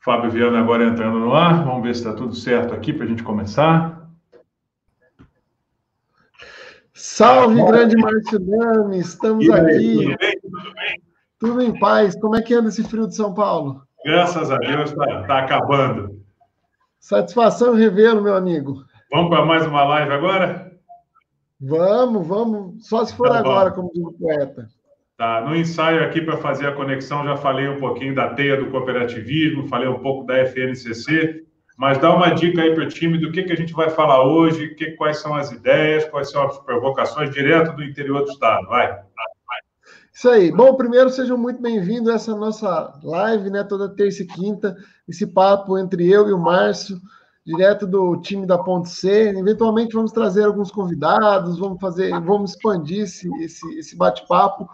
[0.00, 1.64] Fábio Viana agora entrando no ar.
[1.64, 4.04] Vamos ver se está tudo certo aqui para a gente começar.
[6.92, 10.04] Salve, ah, grande Márcio Dami, estamos aqui.
[10.04, 10.40] Tudo bem?
[10.40, 11.02] Tudo bem?
[11.38, 12.18] Tudo em paz.
[12.20, 13.82] Como é que anda esse frio de São Paulo?
[14.04, 16.22] Graças a Deus está tá acabando.
[17.00, 18.84] Satisfação revê-lo, meu amigo.
[19.10, 20.72] Vamos para mais uma live agora?
[21.60, 22.88] Vamos, vamos.
[22.88, 24.68] Só se for tá agora, como diz o poeta.
[25.16, 28.68] Tá, no ensaio aqui para fazer a conexão, já falei um pouquinho da teia do
[28.70, 31.44] cooperativismo, falei um pouco da FNCC,
[31.76, 34.26] mas dá uma dica aí para o time do que, que a gente vai falar
[34.26, 38.66] hoje, que, quais são as ideias, quais são as provocações direto do interior do Estado.
[38.66, 39.02] Vai.
[40.12, 40.50] Isso aí.
[40.50, 43.62] Bom, primeiro sejam muito bem-vindos a essa nossa live, né?
[43.62, 44.76] Toda terça e quinta,
[45.08, 47.00] esse papo entre eu e o Márcio,
[47.46, 49.30] direto do time da Ponte C.
[49.30, 54.68] Eventualmente vamos trazer alguns convidados, vamos fazer, vamos expandir esse, esse, esse bate-papo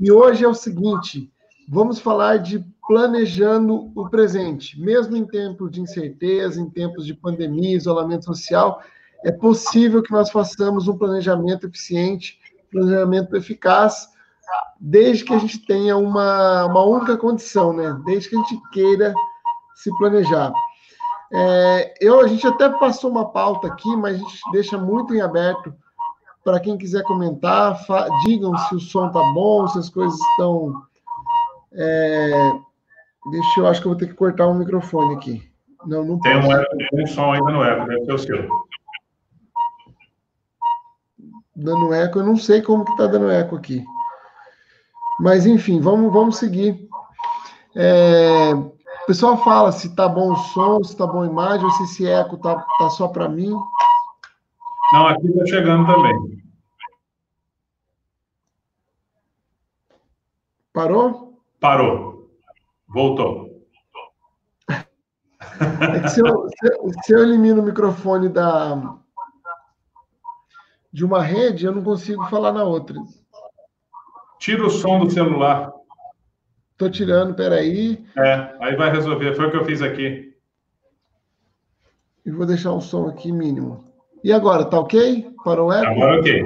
[0.00, 1.30] e hoje é o seguinte:
[1.68, 4.80] vamos falar de planejando o presente.
[4.80, 8.80] Mesmo em tempos de incerteza, em tempos de pandemia, isolamento social,
[9.24, 12.38] é possível que nós façamos um planejamento eficiente,
[12.70, 14.08] planejamento eficaz,
[14.78, 17.98] desde que a gente tenha uma, uma única condição, né?
[18.04, 19.14] Desde que a gente queira
[19.74, 20.52] se planejar.
[21.32, 25.20] É, eu, a gente até passou uma pauta aqui, mas a gente deixa muito em
[25.20, 25.74] aberto
[26.46, 27.76] para quem quiser comentar,
[28.24, 30.80] digam se o som tá bom, se as coisas estão.
[31.72, 32.52] É...
[33.32, 35.42] Deixa eu, acho que eu vou ter que cortar o um microfone aqui.
[35.84, 38.48] Não, não tem um, eco, tem um som ainda no eco, deve ser o seu.
[41.56, 43.84] Dando eco, eu não sei como que tá dando eco aqui.
[45.18, 46.88] Mas enfim, vamos, vamos seguir.
[47.74, 48.54] É...
[48.54, 51.82] O pessoal fala se tá bom o som, se tá bom a imagem, ou se
[51.82, 53.52] esse eco tá, tá só para mim.
[54.92, 56.42] Não, aqui está chegando também.
[60.72, 61.42] Parou?
[61.58, 62.30] Parou.
[62.86, 63.46] Voltou.
[65.48, 66.48] É se, eu,
[67.02, 68.98] se, eu, elimino o microfone da,
[70.92, 72.96] de uma rede, eu não consigo falar na outra.
[74.38, 75.72] Tira o som do celular.
[76.72, 78.06] Estou tirando, peraí.
[78.18, 79.34] É, aí vai resolver.
[79.34, 80.36] Foi o que eu fiz aqui.
[82.24, 83.95] E vou deixar o som aqui mínimo.
[84.22, 85.30] E agora, tá ok?
[85.44, 85.86] Para o eco?
[85.86, 86.44] Agora ok.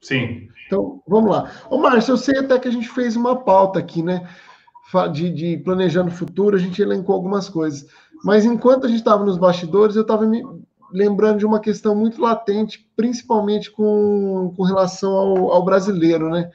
[0.00, 0.48] Sim.
[0.66, 1.50] Então, vamos lá.
[1.68, 4.28] Ô, Márcio, eu sei até que a gente fez uma pauta aqui, né?
[5.12, 7.86] De, de planejando o futuro, a gente elencou algumas coisas.
[8.24, 10.42] Mas enquanto a gente estava nos bastidores, eu estava me
[10.92, 16.50] lembrando de uma questão muito latente, principalmente com, com relação ao, ao brasileiro, né?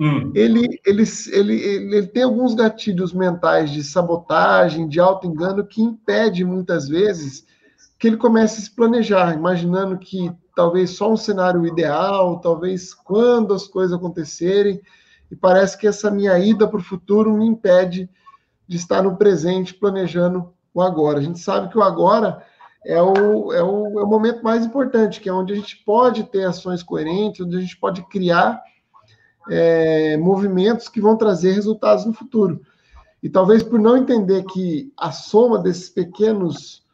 [0.00, 0.30] Hum.
[0.34, 1.02] Ele, ele,
[1.32, 7.44] ele, ele, tem alguns gatilhos mentais de sabotagem, de auto-engano, que impede muitas vezes
[7.98, 13.52] que ele comece a se planejar, imaginando que talvez só um cenário ideal, talvez quando
[13.52, 14.80] as coisas acontecerem,
[15.30, 18.08] e parece que essa minha ida para o futuro me impede
[18.66, 21.18] de estar no presente planejando o agora.
[21.18, 22.44] A gente sabe que o agora
[22.84, 26.24] é o, é o, é o momento mais importante, que é onde a gente pode
[26.24, 28.62] ter ações coerentes, onde a gente pode criar
[29.50, 32.60] é, movimentos que vão trazer resultados no futuro.
[33.22, 36.86] E talvez por não entender que a soma desses pequenos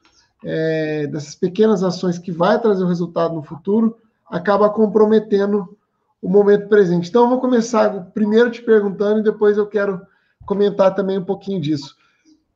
[0.44, 3.96] é, dessas pequenas ações que vai trazer o resultado no futuro,
[4.30, 5.76] acaba comprometendo
[6.20, 7.08] o momento presente.
[7.08, 10.00] Então, eu vou começar primeiro te perguntando e depois eu quero
[10.46, 11.96] comentar também um pouquinho disso.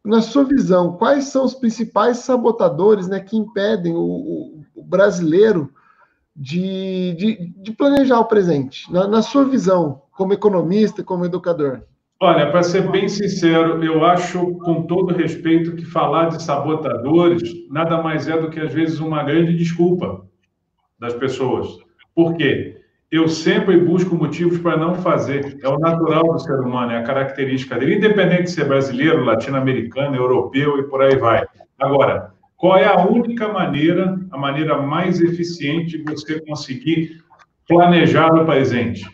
[0.05, 5.73] Na sua visão, quais são os principais sabotadores né, que impedem o, o, o brasileiro
[6.35, 8.90] de, de, de, planejar o presente?
[8.93, 11.82] Na, na sua visão, como economista, como educador.
[12.20, 18.03] Olha, para ser bem sincero, eu acho, com todo respeito, que falar de sabotadores nada
[18.03, 20.26] mais é do que, às vezes, uma grande desculpa
[20.99, 21.79] das pessoas.
[22.17, 22.76] Por quê?
[23.09, 25.61] Eu sempre busco motivos para não fazer.
[25.62, 30.17] É o natural do ser humano, é a característica dele, independente de ser brasileiro, latino-americano,
[30.17, 31.47] europeu e por aí vai.
[31.79, 37.23] Agora, qual é a única maneira, a maneira mais eficiente de você conseguir
[37.69, 39.06] planejar o presente?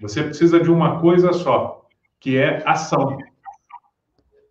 [0.00, 1.77] Você precisa de uma coisa só,
[2.20, 3.18] que é ação.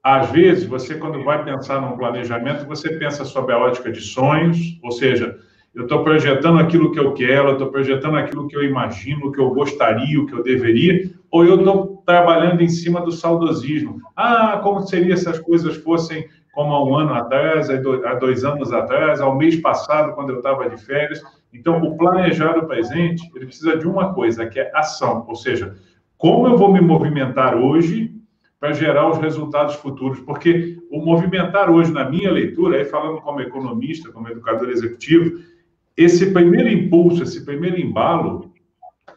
[0.04, 4.80] Às vezes, você, quando vai pensar num planejamento, você pensa sobre a ótica de sonhos,
[4.82, 5.38] ou seja,
[5.76, 9.32] eu estou projetando aquilo que eu quero, eu estou projetando aquilo que eu imagino, o
[9.32, 14.02] que eu gostaria, o que eu deveria, ou eu estou trabalhando em cima do saudosismo.
[14.16, 16.28] Ah, como seria se as coisas fossem
[16.58, 20.68] como há um ano atrás, há dois anos atrás, ao mês passado, quando eu estava
[20.68, 21.22] de férias.
[21.54, 25.76] Então, o planejar o presente, ele precisa de uma coisa, que é ação, ou seja,
[26.18, 28.16] como eu vou me movimentar hoje
[28.60, 30.20] para gerar os resultados futuros?
[30.20, 35.40] Porque o movimentar hoje, na minha leitura, aí falando como economista, como educador executivo,
[35.96, 38.52] esse primeiro impulso, esse primeiro embalo,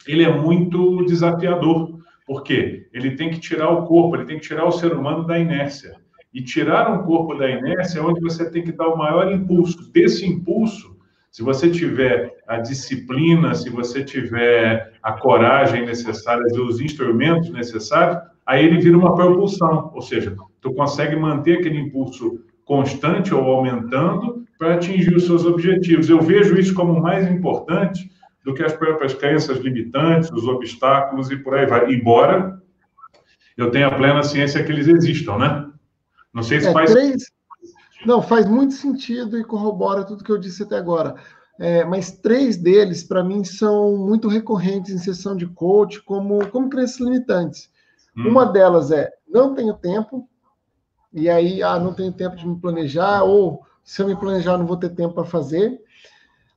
[0.06, 2.86] ele é muito desafiador, Por quê?
[2.92, 5.96] Ele tem que tirar o corpo, ele tem que tirar o ser humano da inércia.
[6.32, 9.90] E tirar um corpo da inércia é onde você tem que dar o maior impulso.
[9.90, 10.96] Desse impulso,
[11.28, 18.18] se você tiver a disciplina, se você tiver a coragem necessária e os instrumentos necessários,
[18.44, 24.44] aí ele vira uma propulsão, ou seja, tu consegue manter aquele impulso constante ou aumentando
[24.58, 26.10] para atingir os seus objetivos.
[26.10, 28.10] Eu vejo isso como mais importante
[28.44, 31.88] do que as próprias crenças limitantes, os obstáculos e por aí vai.
[31.94, 32.60] Embora
[33.56, 35.70] eu tenha plena ciência que eles existam, né?
[36.34, 36.90] Não sei se é, faz.
[36.92, 37.30] Três...
[38.04, 41.14] Não, faz muito sentido e corrobora tudo que eu disse até agora.
[41.62, 46.70] É, mas três deles, para mim, são muito recorrentes em sessão de coach, como, como
[46.70, 47.70] crenças limitantes.
[48.16, 48.28] Hum.
[48.28, 50.26] Uma delas é: não tenho tempo,
[51.12, 54.64] e aí, ah, não tenho tempo de me planejar, ou se eu me planejar, não
[54.64, 55.78] vou ter tempo para fazer.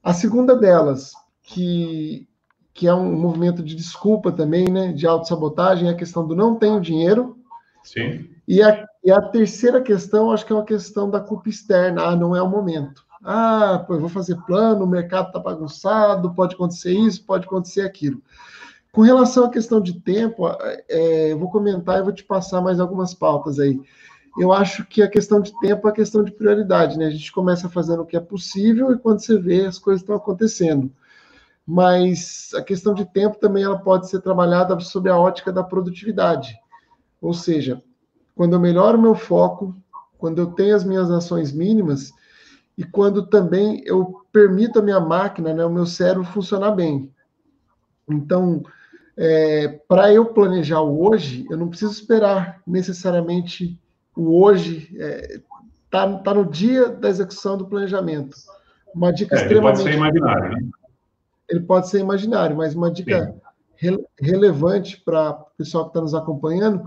[0.02, 1.12] A segunda delas,
[1.42, 2.26] que,
[2.74, 6.56] que é um movimento de desculpa também, né, de autossabotagem, é a questão do não
[6.56, 7.38] tenho dinheiro.
[7.84, 8.30] Sim.
[8.48, 12.04] E a, e a terceira questão, acho que é uma questão da culpa externa.
[12.04, 13.04] Ah, não é o momento.
[13.24, 17.82] Ah, pô, eu vou fazer plano, o mercado está bagunçado, pode acontecer isso, pode acontecer
[17.82, 18.22] aquilo.
[18.92, 20.46] Com relação à questão de tempo,
[20.90, 23.80] é, eu vou comentar e vou te passar mais algumas pautas aí.
[24.38, 27.06] Eu acho que a questão de tempo é a questão de prioridade, né?
[27.06, 30.16] A gente começa fazendo o que é possível e quando você vê, as coisas estão
[30.16, 30.92] acontecendo.
[31.66, 36.56] Mas a questão de tempo também ela pode ser trabalhada sob a ótica da produtividade.
[37.22, 37.82] Ou seja,
[38.36, 39.76] quando eu melhoro meu foco,
[40.18, 42.12] quando eu tenho as minhas ações mínimas,
[42.78, 47.12] e quando também eu permito a minha máquina, né, o meu cérebro funcionar bem.
[48.10, 48.64] Então,
[49.16, 53.80] é, para eu planejar o hoje, eu não preciso esperar necessariamente
[54.16, 55.42] o hoje, está é,
[55.90, 58.36] tá, tá no dia da execução do planejamento.
[58.94, 59.82] Uma dica é, extremamente.
[59.82, 60.70] Ele pode ser imaginário, né?
[61.50, 63.36] Ele pode ser imaginário, mas uma dica
[63.76, 66.84] re, relevante para o pessoal que está nos acompanhando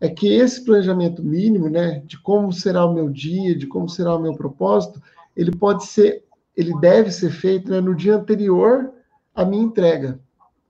[0.00, 4.14] é que esse planejamento mínimo, né, de como será o meu dia, de como será
[4.14, 5.02] o meu propósito,
[5.38, 6.24] ele pode ser,
[6.56, 8.90] ele deve ser feito né, no dia anterior
[9.32, 10.18] à minha entrega.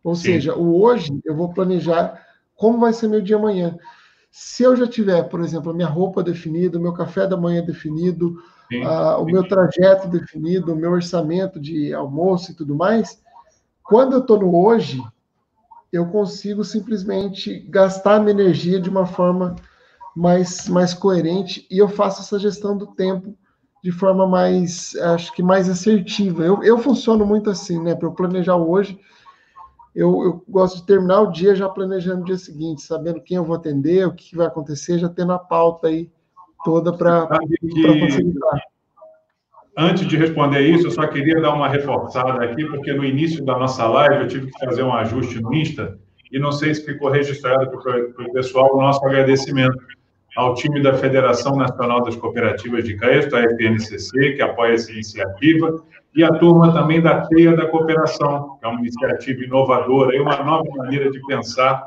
[0.04, 0.24] Ou Sim.
[0.24, 2.22] seja, o hoje eu vou planejar
[2.54, 3.78] como vai ser meu dia amanhã.
[4.30, 7.64] Se eu já tiver, por exemplo, a minha roupa definida, o meu café da manhã
[7.64, 8.36] definido,
[9.18, 13.22] o meu trajeto definido, o meu orçamento de almoço e tudo mais,
[13.82, 15.02] quando eu estou no hoje,
[15.90, 19.56] eu consigo simplesmente gastar a minha energia de uma forma
[20.14, 23.34] mais, mais coerente e eu faço essa gestão do tempo
[23.82, 26.44] de forma mais, acho que mais assertiva.
[26.44, 27.94] Eu, eu funciono muito assim, né?
[27.94, 28.98] Para eu planejar hoje,
[29.94, 33.44] eu, eu, gosto de terminar o dia já planejando o dia seguinte, sabendo quem eu
[33.44, 36.10] vou atender, o que vai acontecer, já tendo a pauta aí
[36.64, 38.62] toda para facilitar.
[39.76, 43.56] Antes de responder isso, eu só queria dar uma reforçada aqui, porque no início da
[43.56, 45.98] nossa live eu tive que fazer um ajuste no Insta,
[46.32, 49.78] e não sei se ficou registrado para o pessoal o nosso agradecimento
[50.38, 55.82] ao time da Federação Nacional das Cooperativas de Crédito, a FNCC, que apoia essa iniciativa,
[56.14, 60.36] e a turma também da Teia da Cooperação, que é uma iniciativa inovadora e uma
[60.44, 61.84] nova maneira de pensar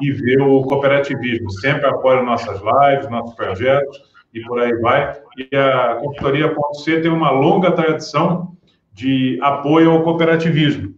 [0.00, 1.50] e ver o cooperativismo.
[1.50, 4.00] Sempre apoia nossas lives, nossos projetos
[4.32, 5.20] e por aí vai.
[5.36, 8.56] E a consultoria.c tem uma longa tradição
[8.90, 10.94] de apoio ao cooperativismo,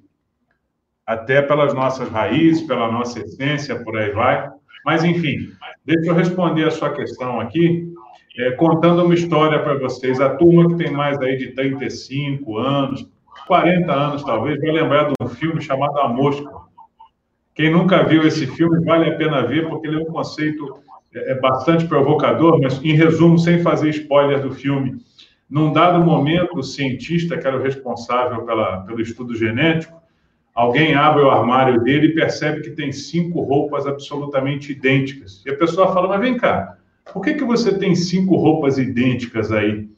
[1.05, 4.54] até pelas nossas raízes, pela nossa essência, por aí vai.
[4.85, 5.51] Mas, enfim,
[5.85, 7.93] deixa eu responder a sua questão aqui,
[8.39, 10.21] é, contando uma história para vocês.
[10.21, 13.09] A turma que tem mais aí de 35 anos,
[13.47, 16.51] 40 anos talvez, vai lembrar de um filme chamado A Mosca.
[17.55, 20.83] Quem nunca viu esse filme, vale a pena ver, porque ele é um conceito
[21.15, 24.97] é, é bastante provocador, mas, em resumo, sem fazer spoiler do filme,
[25.49, 30.03] num dado momento, o cientista, que era o responsável pela, pelo estudo genético,
[30.55, 35.43] Alguém abre o armário dele e percebe que tem cinco roupas absolutamente idênticas.
[35.45, 36.79] E a pessoa fala: Mas vem cá,
[37.13, 39.89] por que, que você tem cinco roupas idênticas aí?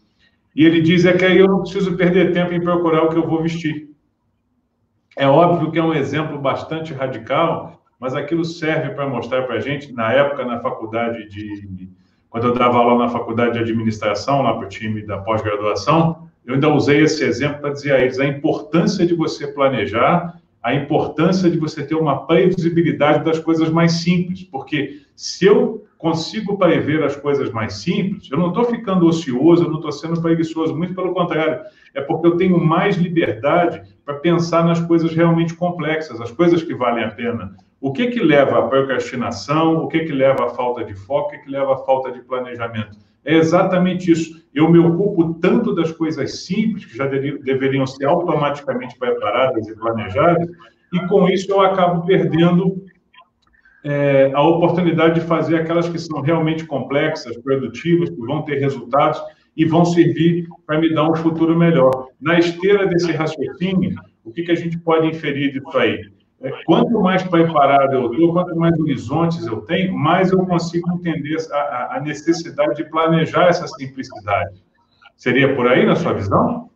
[0.55, 3.17] E ele diz: É que aí eu não preciso perder tempo em procurar o que
[3.17, 3.91] eu vou vestir.
[5.15, 9.61] É óbvio que é um exemplo bastante radical, mas aquilo serve para mostrar para a
[9.61, 11.87] gente, na época, na faculdade de.
[12.31, 16.55] Quando eu dava aula na faculdade de administração, lá para o time da pós-graduação, eu
[16.55, 21.49] ainda usei esse exemplo para dizer a eles a importância de você planejar a importância
[21.49, 27.15] de você ter uma previsibilidade das coisas mais simples, porque se eu consigo prever as
[27.15, 31.15] coisas mais simples, eu não estou ficando ocioso, eu não estou sendo preguiçoso, muito pelo
[31.15, 31.61] contrário,
[31.95, 36.75] é porque eu tenho mais liberdade para pensar nas coisas realmente complexas, as coisas que
[36.75, 37.55] valem a pena.
[37.81, 41.31] O que que leva à procrastinação, o que que leva à falta de foco, o
[41.31, 43.06] que que leva à falta de planejamento?
[43.27, 44.41] É exatamente isso.
[44.55, 50.49] Eu me ocupo tanto das coisas simples, que já deveriam ser automaticamente preparadas e planejadas,
[50.93, 52.83] e com isso eu acabo perdendo
[53.85, 59.21] é, a oportunidade de fazer aquelas que são realmente complexas, produtivas, que vão ter resultados
[59.57, 62.09] e vão servir para me dar um futuro melhor.
[62.21, 66.01] Na esteira desse raciocínio, o que, que a gente pode inferir disso aí?
[66.43, 71.37] É, quanto mais preparado eu estou, quanto mais horizontes eu tenho, mais eu consigo entender
[71.51, 74.63] a, a necessidade de planejar essa simplicidade.
[75.17, 76.69] Seria por aí, na sua visão?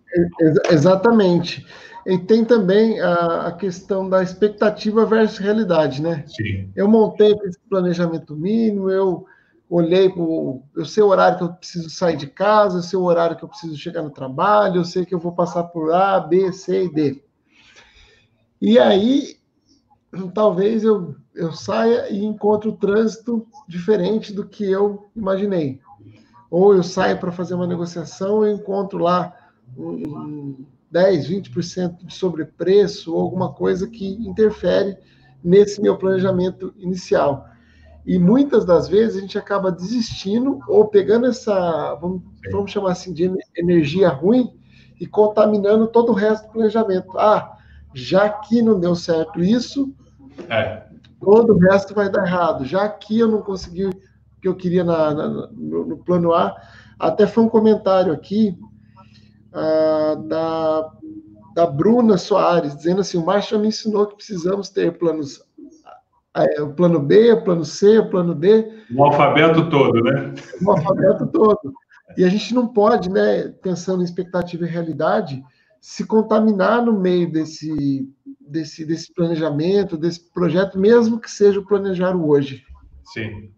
[0.70, 1.66] Exatamente.
[2.06, 6.24] E tem também a, a, questão da expectativa versus realidade, né?
[6.26, 6.70] Sim.
[6.74, 9.26] Eu montei esse planejamento mínimo, eu
[9.68, 13.04] olhei para eu sei o horário que eu preciso sair de casa, eu sei o
[13.04, 16.18] horário que eu preciso chegar no trabalho, eu sei que eu vou passar por A,
[16.18, 17.22] B, C e D.
[18.60, 19.36] E aí,
[20.34, 25.80] talvez eu, eu saia e encontre o trânsito diferente do que eu imaginei.
[26.50, 29.34] Ou eu saio para fazer uma negociação e encontro lá
[29.76, 34.96] um, 10, 20% de sobrepreço ou alguma coisa que interfere
[35.42, 37.46] nesse meu planejamento inicial.
[38.04, 43.12] E muitas das vezes a gente acaba desistindo ou pegando essa, vamos, vamos chamar assim,
[43.12, 44.58] de energia ruim
[45.00, 47.16] e contaminando todo o resto do planejamento.
[47.16, 47.56] Ah,
[47.94, 49.94] já que não deu certo isso,
[50.48, 50.84] é.
[51.20, 52.64] todo o resto vai dar errado.
[52.64, 53.92] Já que eu não consegui o
[54.40, 56.56] que eu queria na, na, no, no plano A,
[56.98, 58.58] até foi um comentário aqui
[59.52, 60.90] uh, da,
[61.54, 65.42] da Bruna Soares, dizendo assim: o Márcio me ensinou que precisamos ter planos.
[66.32, 68.84] É, o plano B, o plano C, o plano D.
[68.94, 70.32] O alfabeto todo, né?
[70.64, 71.74] O alfabeto todo.
[72.16, 75.42] E a gente não pode, né, pensando em expectativa e realidade,
[75.80, 78.08] se contaminar no meio desse,
[78.50, 82.64] desse, desse planejamento, desse projeto, mesmo que seja o planejar hoje.
[83.04, 83.50] Sim.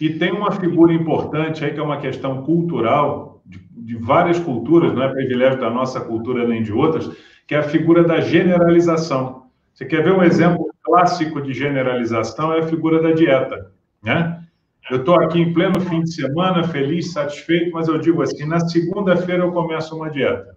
[0.00, 4.94] E tem uma figura importante aí que é uma questão cultural, de, de várias culturas,
[4.94, 7.10] não é privilégio da nossa cultura nem de outras,
[7.46, 9.46] que é a figura da generalização.
[9.74, 12.52] Você quer ver um exemplo clássico de generalização?
[12.52, 13.72] É a figura da dieta,
[14.02, 14.42] né?
[14.90, 18.58] Eu estou aqui em pleno fim de semana, feliz, satisfeito, mas eu digo assim: na
[18.60, 20.56] segunda-feira eu começo uma dieta.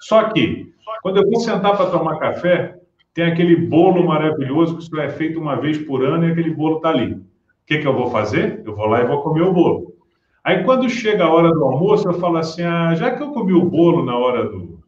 [0.00, 2.81] Só que, quando eu vou sentar para tomar café,
[3.14, 6.76] tem aquele bolo maravilhoso que só é feito uma vez por ano e aquele bolo
[6.76, 7.12] está ali.
[7.12, 7.20] O
[7.66, 8.62] que, que eu vou fazer?
[8.64, 9.94] Eu vou lá e vou comer o bolo.
[10.42, 13.52] Aí, quando chega a hora do almoço, eu falo assim: ah, já que eu comi
[13.52, 14.82] o bolo na hora do,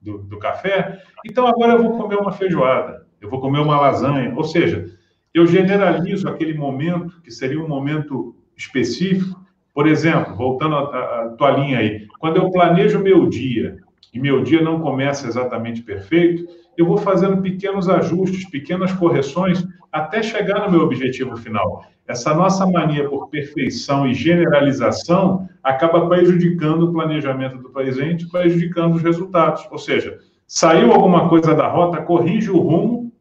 [0.00, 4.32] do, do café, então agora eu vou comer uma feijoada, eu vou comer uma lasanha.
[4.34, 4.86] Ou seja,
[5.32, 9.38] eu generalizo aquele momento, que seria um momento específico.
[9.72, 13.76] Por exemplo, voltando à tua linha aí, quando eu planejo meu dia
[14.12, 16.46] e meu dia não começa exatamente perfeito,
[16.76, 21.84] eu vou fazendo pequenos ajustes, pequenas correções até chegar no meu objetivo final.
[22.06, 29.02] Essa nossa mania por perfeição e generalização acaba prejudicando o planejamento do presente, prejudicando os
[29.02, 29.66] resultados.
[29.70, 33.12] Ou seja, saiu alguma coisa da rota, corrige o rumo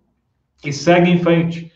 [0.64, 1.72] e segue em frente.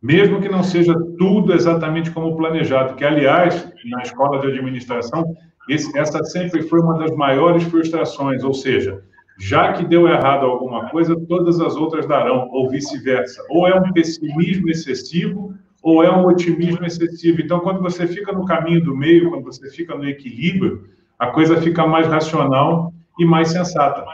[0.00, 5.34] Mesmo que não seja tudo exatamente como planejado, que, aliás, na escola de administração,
[5.68, 9.02] esse, essa sempre foi uma das maiores frustrações, ou seja,
[9.38, 13.42] já que deu errado alguma coisa, todas as outras darão, ou vice-versa.
[13.50, 17.40] Ou é um pessimismo excessivo, ou é um otimismo excessivo.
[17.40, 21.60] Então, quando você fica no caminho do meio, quando você fica no equilíbrio, a coisa
[21.60, 24.04] fica mais racional e mais sensata.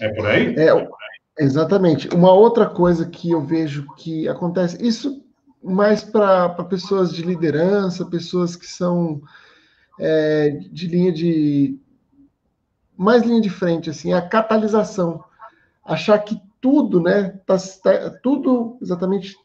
[0.00, 0.54] É por aí?
[0.56, 0.88] É,
[1.38, 2.08] exatamente.
[2.14, 5.22] Uma outra coisa que eu vejo que acontece, isso
[5.62, 9.22] mais para pessoas de liderança, pessoas que são
[9.98, 11.78] é, de linha de.
[12.96, 15.24] mais linha de frente, assim, a catalisação.
[15.84, 19.36] Achar que tudo, né, tá, tá tudo exatamente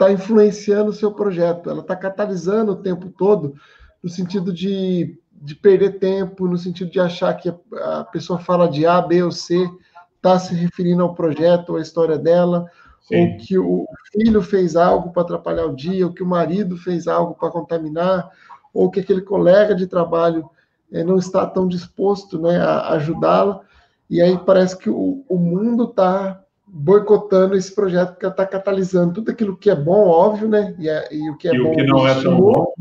[0.00, 3.54] está influenciando o seu projeto, ela está catalisando o tempo todo,
[4.02, 8.86] no sentido de, de perder tempo, no sentido de achar que a, pessoa fala de
[8.86, 9.68] A, B ou C,
[10.16, 12.64] está se referindo ao projeto, ou à história dela,
[13.02, 13.16] Sim.
[13.16, 17.06] ou que o filho fez algo para atrapalhar o dia, ou que o marido fez
[17.06, 18.30] algo para contaminar,
[18.72, 20.48] ou que aquele colega de trabalho
[20.92, 23.60] é, não está tão disposto né, a ajudá-la,
[24.08, 29.30] e aí parece que o, o mundo está boicotando esse projeto que está catalisando tudo
[29.30, 30.74] aquilo que é bom, óbvio, né?
[30.78, 31.72] E, é, e o que é e bom.
[31.72, 32.74] O que não é tão bom.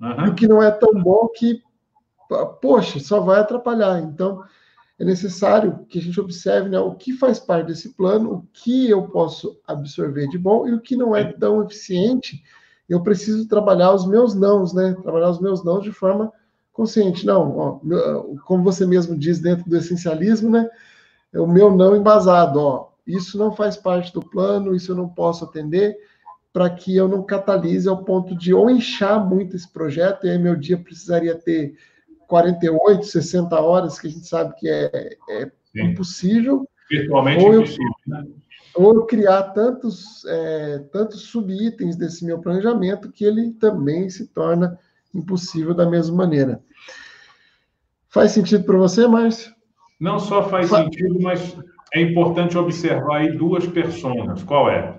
[0.00, 0.26] Uhum.
[0.26, 1.62] E o que não é tão bom que,
[2.60, 4.00] poxa, só vai atrapalhar.
[4.00, 4.42] Então,
[4.98, 8.90] é necessário que a gente observe né, o que faz parte desse plano, o que
[8.90, 12.42] eu posso absorver de bom e o que não é tão eficiente.
[12.88, 14.96] Eu preciso trabalhar os meus nãos, né?
[15.02, 16.32] Trabalhar os meus nãos de forma
[16.72, 17.26] consciente.
[17.26, 17.80] Não, ó,
[18.44, 20.68] como você mesmo diz dentro do essencialismo, né?
[21.32, 25.08] É o meu não embasado, ó isso não faz parte do plano, isso eu não
[25.08, 25.96] posso atender,
[26.52, 30.38] para que eu não catalise ao ponto de ou inchar muito esse projeto, e aí
[30.38, 31.76] meu dia precisaria ter
[32.26, 36.68] 48, 60 horas, que a gente sabe que é, é impossível.
[36.90, 38.26] Virtualmente ou impossível, né?
[38.76, 44.78] Ou criar tantos, é, tantos subitens desse meu planejamento que ele também se torna
[45.14, 46.60] impossível da mesma maneira.
[48.08, 49.54] Faz sentido para você, Márcio?
[49.98, 51.56] Não só faz Fa sentido, mas
[51.94, 54.42] é importante observar aí duas personas.
[54.42, 54.94] Qual é?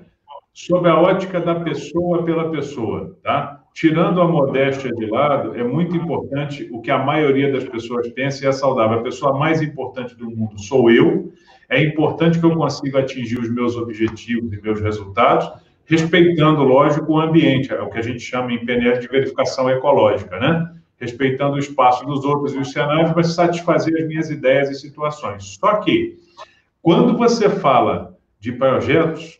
[0.54, 3.64] Sob a ótica da pessoa pela pessoa, tá?
[3.76, 8.44] Tirando a modéstia de lado, é muito importante o que a maioria das pessoas pensa
[8.44, 9.00] e é saudável.
[9.00, 11.32] A pessoa mais importante do mundo sou eu.
[11.70, 15.50] É importante que eu consiga atingir os meus objetivos e meus resultados,
[15.86, 20.40] respeitando, lógico, o ambiente, é o que a gente chama em PNL de verificação ecológica,
[20.40, 20.74] né?
[21.00, 25.58] Respeitando o espaço dos outros e os cenários para satisfazer as minhas ideias e situações.
[25.60, 26.18] Só que,
[26.82, 29.40] quando você fala de projetos,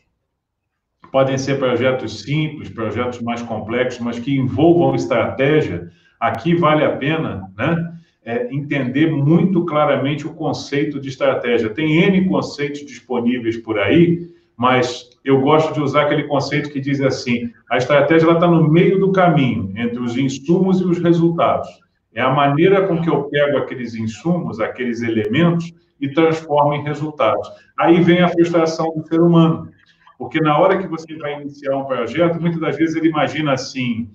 [1.12, 5.92] Podem ser projetos simples, projetos mais complexos, mas que envolvam estratégia.
[6.20, 7.97] Aqui vale a pena né,
[8.28, 11.70] é, entender muito claramente o conceito de estratégia.
[11.70, 17.00] Tem N conceitos disponíveis por aí, mas eu gosto de usar aquele conceito que diz
[17.00, 21.70] assim: a estratégia está no meio do caminho entre os insumos e os resultados.
[22.14, 27.48] É a maneira com que eu pego aqueles insumos, aqueles elementos e transformo em resultados.
[27.80, 29.72] Aí vem a frustração do ser humano
[30.18, 34.10] porque na hora que você vai iniciar um projeto, muitas das vezes ele imagina assim: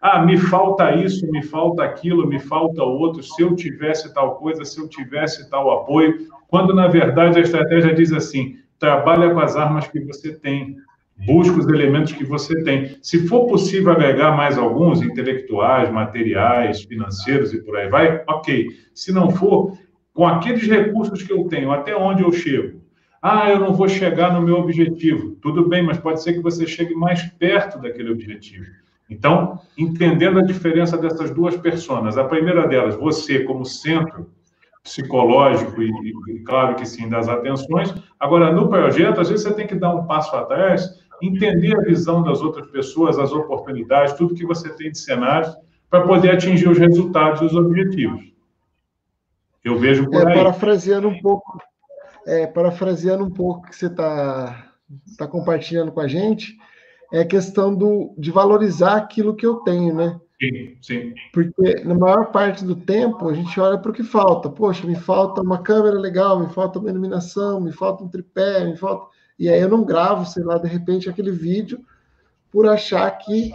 [0.00, 4.64] ah, me falta isso, me falta aquilo, me falta outro, se eu tivesse tal coisa,
[4.64, 9.56] se eu tivesse tal apoio, quando na verdade a estratégia diz assim: trabalha com as
[9.56, 10.76] armas que você tem,
[11.26, 12.96] busca os elementos que você tem.
[13.02, 18.68] Se for possível agregar mais alguns, intelectuais, materiais, financeiros e por aí vai, ok.
[18.94, 19.76] Se não for,
[20.14, 22.80] com aqueles recursos que eu tenho, até onde eu chego?
[23.20, 25.36] Ah, eu não vou chegar no meu objetivo.
[25.42, 28.66] Tudo bem, mas pode ser que você chegue mais perto daquele objetivo.
[29.10, 34.30] Então, entendendo a diferença dessas duas personas, a primeira delas, você como centro
[34.82, 35.90] psicológico e,
[36.28, 37.94] e, claro que sim, das atenções.
[38.18, 40.88] Agora, no projeto, às vezes você tem que dar um passo atrás,
[41.20, 45.54] entender a visão das outras pessoas, as oportunidades, tudo que você tem de cenários,
[45.90, 48.32] para poder atingir os resultados e os objetivos.
[49.64, 50.34] Eu vejo por é, aí.
[50.34, 51.58] Parafraseando um pouco
[52.28, 54.70] é, parafraseando um pouco o que você está
[55.16, 56.58] tá compartilhando com a gente,
[57.12, 60.20] é a questão do, de valorizar aquilo que eu tenho, né?
[60.40, 61.14] Sim, sim.
[61.32, 64.48] Porque na maior parte do tempo a gente olha para o que falta.
[64.48, 68.76] Poxa, me falta uma câmera legal, me falta uma iluminação, me falta um tripé, me
[68.76, 69.08] falta.
[69.38, 71.80] E aí eu não gravo, sei lá, de repente aquele vídeo
[72.52, 73.52] por achar que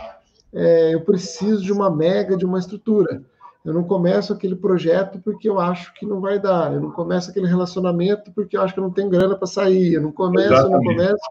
[0.54, 3.24] é, eu preciso de uma mega, de uma estrutura.
[3.64, 6.74] Eu não começo aquele projeto porque eu acho que não vai dar.
[6.74, 9.94] Eu não começo aquele relacionamento porque eu acho que eu não tenho grana para sair.
[9.94, 11.26] Eu não começo, eu não começo.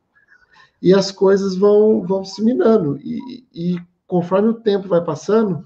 [0.82, 2.98] E as coisas vão, vão se minando.
[2.98, 5.64] E, e conforme o tempo vai passando,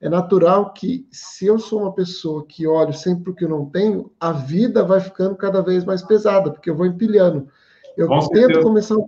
[0.00, 3.66] é natural que se eu sou uma pessoa que olho sempre o que eu não
[3.66, 7.48] tenho, a vida vai ficando cada vez mais pesada, porque eu vou empilhando.
[7.96, 9.06] Eu tento começar um,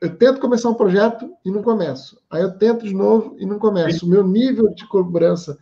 [0.00, 2.18] eu tento começar um projeto e não começo.
[2.30, 4.06] Aí eu tento de novo e não começo.
[4.06, 5.58] O meu nível de cobrança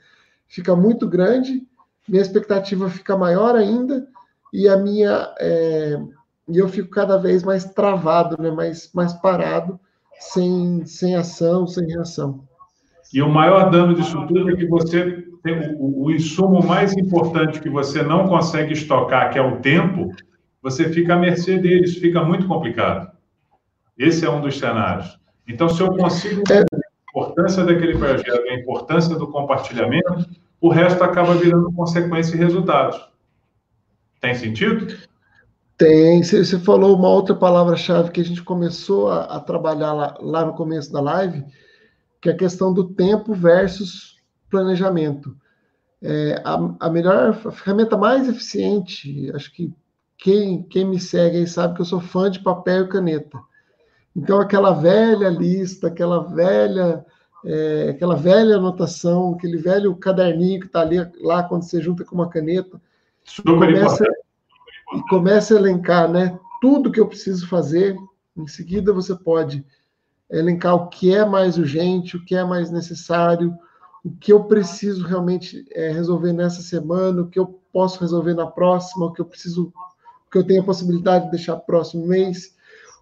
[0.47, 1.67] fica muito grande,
[2.09, 4.07] minha expectativa fica maior ainda,
[4.53, 5.35] e a minha.
[5.41, 6.01] É,
[6.49, 8.51] e eu fico cada vez mais travado, né?
[8.51, 9.79] mais, mais parado,
[10.19, 12.47] sem, sem ação, sem reação.
[13.13, 17.61] E o maior dano disso tudo é que você tem o, o insumo mais importante
[17.61, 20.11] que você não consegue estocar, que é o tempo,
[20.63, 23.11] você fica à mercê deles, fica muito complicado.
[23.99, 25.19] Esse é um dos cenários.
[25.47, 26.61] Então, se eu consigo é.
[26.61, 30.25] a importância daquele projeto, a importância do compartilhamento,
[30.61, 33.09] o resto acaba virando consequência e resultados.
[34.21, 34.97] Tem sentido?
[35.83, 36.23] Tem.
[36.23, 40.55] Você falou uma outra palavra-chave que a gente começou a, a trabalhar lá, lá, no
[40.55, 41.45] começo da live,
[42.21, 44.17] que é a questão do tempo versus
[44.49, 45.37] planejamento.
[46.01, 49.75] É, a, a melhor, a ferramenta mais eficiente, acho que
[50.17, 53.41] quem, quem me segue aí sabe que eu sou fã de papel e caneta.
[54.15, 57.05] Então, aquela velha lista, aquela velha
[57.45, 62.15] é, aquela velha anotação, aquele velho caderninho que está ali lá quando você junta com
[62.15, 62.81] uma caneta
[63.37, 64.05] e começa,
[64.95, 67.97] e começa a elencar né, tudo que eu preciso fazer.
[68.37, 69.65] Em seguida, você pode
[70.31, 73.55] elencar o que é mais urgente, o que é mais necessário,
[74.05, 78.47] o que eu preciso realmente é, resolver nessa semana, o que eu posso resolver na
[78.47, 79.73] próxima, o que eu preciso,
[80.27, 82.57] o que eu tenho a possibilidade de deixar próximo mês.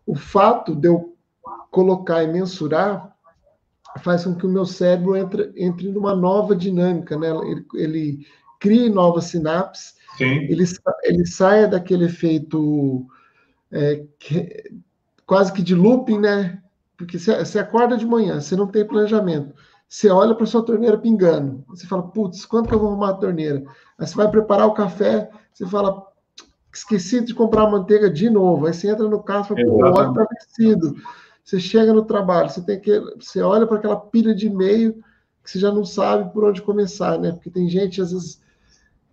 [0.06, 1.14] O fato de eu
[1.70, 3.16] colocar e mensurar
[4.02, 7.30] faz com que o meu cérebro entre, entre numa nova dinâmica, né?
[7.30, 8.26] Ele, ele
[8.60, 10.64] cria novas sinapses, ele,
[11.04, 13.06] ele saia daquele efeito
[13.70, 14.70] é, que,
[15.26, 16.62] quase que de looping, né?
[16.96, 19.54] Porque você acorda de manhã, você não tem planejamento,
[19.88, 23.14] você olha para sua torneira pingando, você fala, putz, quanto que eu vou arrumar a
[23.14, 23.64] torneira?
[23.98, 26.06] Aí você vai preparar o café, você fala,
[26.72, 28.66] esqueci de comprar manteiga de novo.
[28.66, 30.96] Aí você entra no carro e fala, pô, o óleo está vencido.
[31.44, 33.00] Você chega no trabalho, você tem que.
[33.18, 35.02] Você olha para aquela pilha de e-mail
[35.42, 37.32] que você já não sabe por onde começar, né?
[37.32, 38.39] Porque tem gente, às vezes,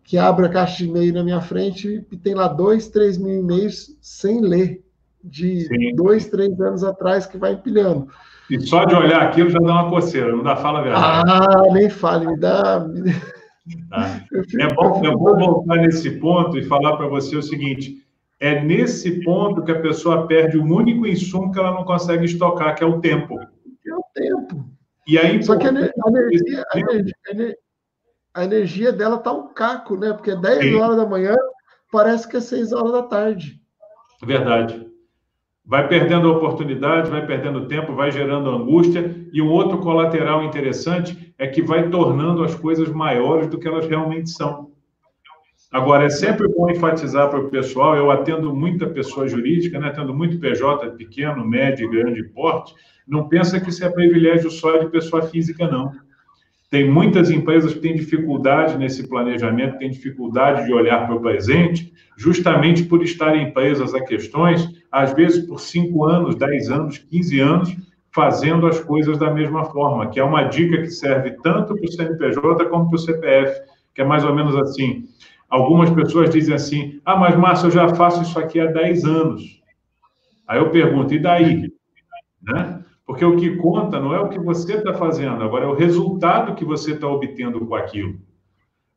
[0.07, 3.41] que abre a caixa de e-mail na minha frente e tem lá dois, três mil
[3.41, 4.81] e-mails sem ler,
[5.21, 5.95] de Sim.
[5.95, 8.07] dois, três anos atrás, que vai empilhando.
[8.49, 11.29] E só de olhar aquilo já dá uma coceira, não dá fala a verdade.
[11.29, 12.79] Ah, nem fale, me dá.
[12.79, 12.87] Tá.
[14.57, 18.01] É, bom, é bom voltar nesse ponto e falar para você o seguinte:
[18.39, 22.75] é nesse ponto que a pessoa perde o único insumo que ela não consegue estocar,
[22.75, 23.37] que é o tempo.
[23.37, 24.65] É o tempo.
[25.05, 27.57] E aí, Só que a energia, a energia, a energia
[28.91, 30.13] dela tá um caco, né?
[30.13, 30.76] Porque é 10 Sim.
[30.76, 31.36] horas da manhã,
[31.91, 33.60] parece que é 6 horas da tarde.
[34.23, 34.88] Verdade
[35.67, 39.13] vai perdendo oportunidade, vai perdendo tempo, vai gerando angústia.
[39.34, 43.86] E um outro colateral interessante é que vai tornando as coisas maiores do que elas
[43.86, 44.71] realmente são.
[45.69, 49.89] Agora, é sempre bom enfatizar para o pessoal, eu atendo muita pessoa jurídica, né?
[49.89, 52.73] atendo muito PJ pequeno, médio e grande porte,
[53.06, 55.91] não pensa que isso é privilégio só de pessoa física, não.
[56.69, 61.93] Tem muitas empresas que têm dificuldade nesse planejamento, têm dificuldade de olhar para o presente,
[62.17, 67.77] justamente por estarem presas a questões, às vezes por 5 anos, 10 anos, 15 anos,
[68.12, 71.91] fazendo as coisas da mesma forma, que é uma dica que serve tanto para o
[71.91, 73.62] CNPJ como para o CPF,
[73.93, 75.06] que é mais ou menos assim.
[75.49, 79.62] Algumas pessoas dizem assim: ah, mas Márcio, eu já faço isso aqui há 10 anos.
[80.47, 81.71] Aí eu pergunto: e daí?
[82.41, 82.84] Né?
[83.07, 86.53] Porque o que conta não é o que você está fazendo, agora é o resultado
[86.55, 88.19] que você está obtendo com aquilo.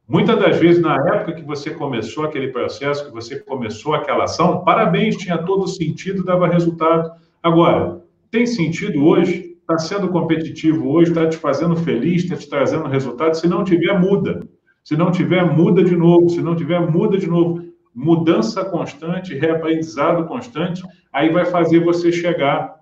[0.06, 4.64] Muitas das vezes, na época que você começou aquele processo, que você começou aquela ação,
[4.64, 7.08] parabéns, tinha todo sentido, dava resultado.
[7.40, 9.56] Agora, tem sentido hoje?
[9.60, 11.12] Está sendo competitivo hoje?
[11.12, 12.24] Está te fazendo feliz?
[12.24, 13.34] Está te trazendo resultado?
[13.34, 14.40] Se não tiver, muda.
[14.82, 16.28] Se não tiver, muda de novo.
[16.28, 17.62] Se não tiver, muda de novo.
[17.94, 22.79] Mudança constante, reaprendizado constante, aí vai fazer você chegar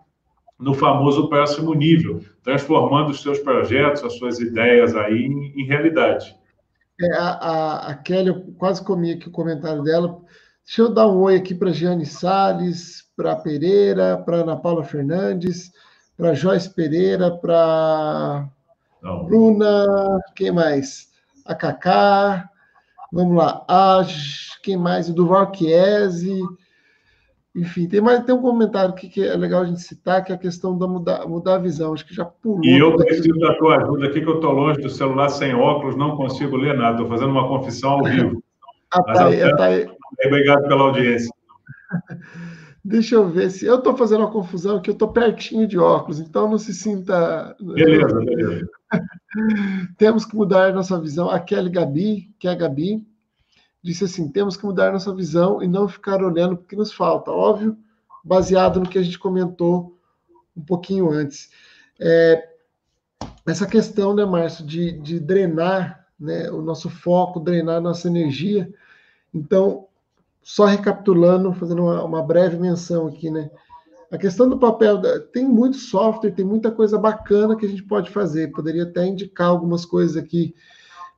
[0.58, 6.36] no famoso próximo nível, transformando os seus projetos, as suas ideias aí em, em realidade.
[7.00, 10.20] É, a, a, Kelly, eu quase comi aqui o comentário dela.
[10.64, 15.70] Deixa eu dar um oi aqui para Giane Salles, para Pereira, para Ana Paula Fernandes,
[16.16, 18.48] para Joyce Pereira, para
[19.00, 21.08] Bruna, quem mais?
[21.46, 22.50] A Cacá,
[23.12, 24.04] vamos lá, a,
[24.62, 25.08] quem mais?
[25.08, 26.42] O Duval Chiesi,
[27.54, 30.34] enfim, tem, mais, tem um comentário aqui que é legal a gente citar, que é
[30.34, 31.92] a questão da mudar, mudar a visão.
[31.92, 32.64] Acho que já pulou.
[32.64, 35.96] E eu preciso da tua ajuda aqui, que eu estou longe do celular, sem óculos,
[35.96, 36.92] não consigo ler nada.
[36.92, 38.42] Estou fazendo uma confissão ao vivo.
[38.92, 39.88] ah, tá aí, tá aí.
[40.26, 41.30] Obrigado pela audiência.
[42.84, 43.66] Deixa eu ver se.
[43.66, 47.54] Eu estou fazendo uma confusão que eu estou pertinho de óculos, então não se sinta.
[47.60, 48.68] Beleza, beleza.
[49.98, 51.28] Temos que mudar nossa visão.
[51.28, 53.06] A Kelly Gabi, que é a Gabi,
[53.88, 57.30] disse assim: temos que mudar nossa visão e não ficar olhando o que nos falta.
[57.30, 57.76] Óbvio,
[58.22, 59.96] baseado no que a gente comentou
[60.56, 61.50] um pouquinho antes.
[61.98, 62.48] É,
[63.46, 68.70] essa questão, né, Márcio, de, de drenar né, o nosso foco, drenar nossa energia.
[69.32, 69.86] Então,
[70.42, 73.50] só recapitulando, fazendo uma, uma breve menção aqui, né?
[74.10, 75.00] A questão do papel,
[75.32, 78.52] tem muito software, tem muita coisa bacana que a gente pode fazer.
[78.52, 80.54] Poderia até indicar algumas coisas aqui,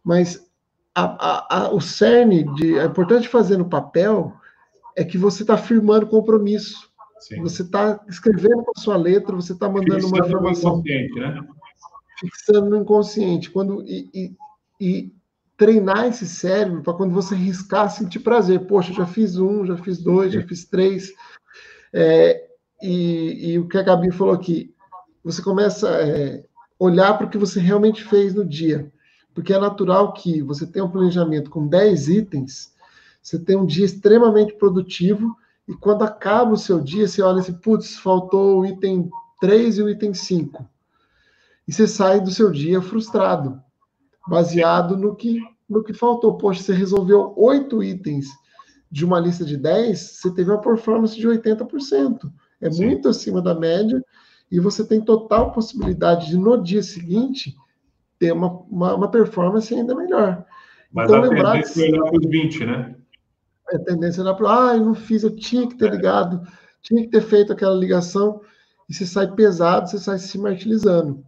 [0.04, 0.49] mas
[0.94, 4.34] a, a, o cerne de é importante fazer no papel
[4.96, 6.90] é que você está firmando compromisso.
[7.20, 7.40] Sim.
[7.42, 10.72] Você está escrevendo com a sua letra, você está mandando Fixando uma informação.
[10.72, 11.48] No inconsciente, né?
[12.18, 13.50] Fixando no inconsciente.
[13.50, 14.36] Quando, e, e,
[14.80, 15.12] e
[15.56, 18.66] treinar esse cérebro para quando você riscar, sentir prazer.
[18.66, 20.40] Poxa, já fiz um, já fiz dois, Sim.
[20.40, 21.12] já fiz três.
[21.92, 22.48] É,
[22.82, 24.74] e, e, o que a Gabi falou aqui,
[25.22, 26.44] você começa a é,
[26.78, 28.90] olhar para o que você realmente fez no dia
[29.34, 32.72] porque é natural que você tenha um planejamento com 10 itens,
[33.22, 35.36] você tem um dia extremamente produtivo,
[35.68, 39.08] e quando acaba o seu dia, você olha assim, putz, faltou o item
[39.40, 40.66] 3 e o item 5.
[41.68, 43.62] E você sai do seu dia frustrado,
[44.26, 46.36] baseado no que, no que faltou.
[46.36, 48.26] Poxa, você resolveu oito itens
[48.90, 52.30] de uma lista de 10, você teve uma performance de 80%.
[52.60, 52.86] É Sim.
[52.86, 54.04] muito acima da média,
[54.50, 57.56] e você tem total possibilidade de, no dia seguinte,
[58.20, 60.44] ter uma, uma, uma performance ainda melhor.
[60.92, 62.94] Mas então, a lembrar tendência que, é olhar para os 20, né?
[63.72, 65.90] É a tendência é olhar para, ah, eu não fiz, eu tinha que ter é.
[65.90, 66.46] ligado,
[66.82, 68.42] tinha que ter feito aquela ligação,
[68.88, 71.24] e você sai pesado, você sai se martirizando.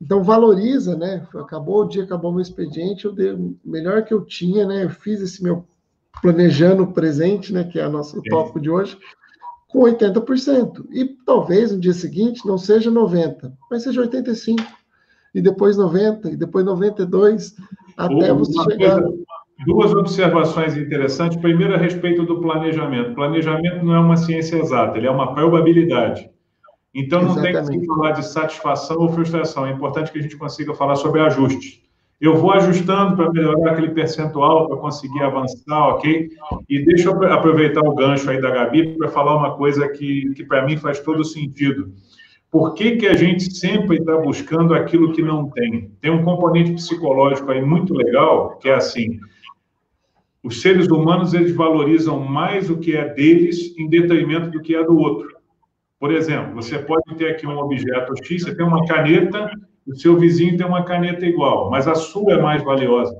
[0.00, 1.26] Então valoriza, né?
[1.34, 4.84] Acabou o dia, acabou o meu expediente, eu dei o melhor que eu tinha, né?
[4.84, 5.66] Eu fiz esse meu
[6.22, 7.64] planejando o presente, né?
[7.64, 8.96] Que é o nosso tópico de hoje,
[9.68, 10.86] com 80%.
[10.92, 14.64] E talvez no dia seguinte não seja 90%, mas seja 85%
[15.36, 17.54] e depois 90, e depois 92,
[17.94, 19.02] até você chegar.
[19.02, 19.18] Coisa,
[19.66, 21.36] duas observações interessantes.
[21.36, 23.14] Primeiro, a respeito do planejamento.
[23.14, 26.30] Planejamento não é uma ciência exata, ele é uma probabilidade.
[26.94, 27.68] Então, não Exatamente.
[27.68, 29.66] tem que falar de satisfação ou frustração.
[29.66, 31.82] É importante que a gente consiga falar sobre ajustes.
[32.18, 36.30] Eu vou ajustando para melhorar aquele percentual, para conseguir avançar, ok?
[36.66, 40.42] E deixa eu aproveitar o gancho aí da Gabi para falar uma coisa que, que
[40.42, 41.92] para mim faz todo sentido.
[42.50, 45.90] Por que, que a gente sempre está buscando aquilo que não tem?
[46.00, 49.18] Tem um componente psicológico aí muito legal, que é assim,
[50.46, 54.84] os seres humanos, eles valorizam mais o que é deles em detrimento do que é
[54.84, 55.36] do outro.
[55.98, 59.50] Por exemplo, você pode ter aqui um objeto X, você tem uma caneta,
[59.84, 63.16] o seu vizinho tem uma caneta igual, mas a sua é mais valiosa.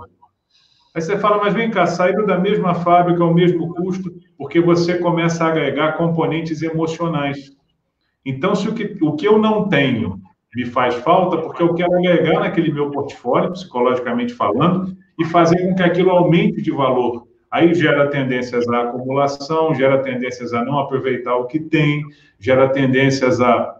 [0.94, 4.96] Aí você fala, mas vem cá, saindo da mesma fábrica ao mesmo custo, porque você
[4.98, 7.55] começa a agregar componentes emocionais.
[8.26, 10.20] Então, se o que, o que eu não tenho
[10.54, 15.74] me faz falta, porque eu quero agregar naquele meu portfólio, psicologicamente falando, e fazer com
[15.74, 17.26] que aquilo aumente de valor.
[17.50, 22.02] Aí gera tendências à acumulação, gera tendências a não aproveitar o que tem,
[22.38, 23.76] gera tendências a,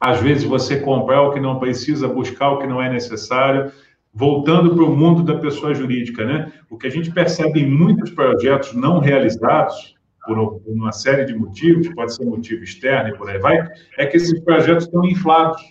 [0.00, 3.70] às vezes, você comprar o que não precisa, buscar o que não é necessário.
[4.12, 6.50] Voltando para o mundo da pessoa jurídica, né?
[6.70, 11.88] O que a gente percebe em muitos projetos não realizados, por uma série de motivos,
[11.94, 15.62] pode ser motivo externo e por aí vai, é que esses projetos estão inflados.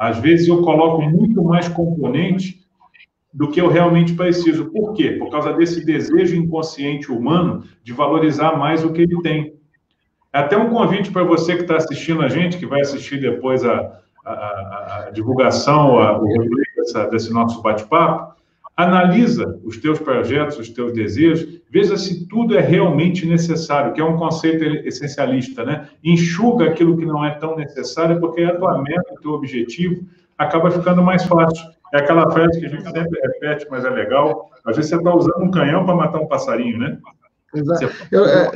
[0.00, 2.62] Às vezes eu coloco muito mais componentes
[3.32, 4.70] do que eu realmente preciso.
[4.70, 5.12] Por quê?
[5.12, 9.54] Por causa desse desejo inconsciente humano de valorizar mais o que ele tem.
[10.32, 13.64] É até um convite para você que está assistindo a gente, que vai assistir depois
[13.64, 14.32] a, a,
[15.06, 16.26] a, divulgação, a, o
[16.76, 18.34] dessa, desse nosso bate-papo,
[18.76, 24.04] Analisa os teus projetos, os teus desejos, veja se tudo é realmente necessário, que é
[24.04, 25.88] um conceito essencialista, né?
[26.02, 30.06] Enxuga aquilo que não é tão necessário, porque a tua meta, o teu objetivo,
[30.38, 31.66] acaba ficando mais fácil.
[31.92, 34.50] É aquela frase que a gente sempre repete, mas é legal.
[34.64, 36.98] Às vezes você está usando um canhão para matar um passarinho, né?
[37.54, 37.92] Exato.
[38.10, 38.50] Eu, é,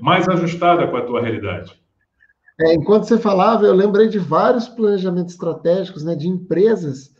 [0.00, 1.80] mais ajustada com a tua realidade.
[2.60, 7.11] É, enquanto você falava, eu lembrei de vários planejamentos estratégicos né, de empresas